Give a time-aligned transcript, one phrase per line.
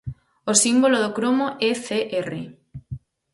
[0.51, 2.29] O símbolo do cromo é Cr